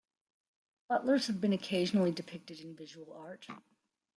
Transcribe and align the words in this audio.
Butlers 0.89 1.27
have 1.27 1.39
been 1.39 1.53
occasionally 1.53 2.11
depicted 2.11 2.59
in 2.59 2.75
visual 2.75 3.13
art. 3.13 3.45